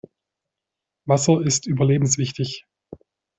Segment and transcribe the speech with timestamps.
[1.05, 2.65] Wasser ist überlebenswichtig.